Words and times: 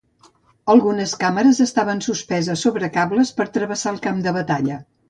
Algunes 0.73 1.13
càmeres 1.25 1.61
estaven 1.67 2.03
suspeses 2.07 2.65
sobre 2.69 2.93
cables 2.99 3.37
per 3.39 3.51
travessar 3.61 3.97
el 3.97 4.07
camp 4.09 4.27
de 4.29 4.37
batalla. 4.43 4.87